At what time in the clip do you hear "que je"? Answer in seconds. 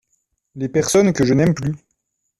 1.13-1.35